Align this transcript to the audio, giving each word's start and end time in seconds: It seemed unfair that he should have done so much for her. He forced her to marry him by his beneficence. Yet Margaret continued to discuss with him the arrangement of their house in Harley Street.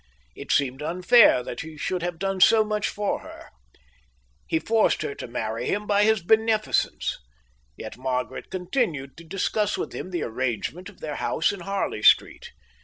It 0.35 0.51
seemed 0.51 0.81
unfair 0.81 1.43
that 1.43 1.59
he 1.61 1.77
should 1.77 2.01
have 2.01 2.17
done 2.17 2.41
so 2.41 2.63
much 2.63 2.89
for 2.89 3.19
her. 3.19 3.49
He 4.47 4.57
forced 4.57 5.03
her 5.03 5.13
to 5.13 5.27
marry 5.27 5.67
him 5.67 5.85
by 5.85 6.05
his 6.05 6.23
beneficence. 6.23 7.19
Yet 7.77 7.97
Margaret 7.99 8.49
continued 8.49 9.15
to 9.17 9.23
discuss 9.23 9.77
with 9.77 9.93
him 9.93 10.09
the 10.09 10.23
arrangement 10.23 10.89
of 10.89 11.01
their 11.01 11.17
house 11.17 11.51
in 11.51 11.59
Harley 11.59 12.01
Street. 12.01 12.49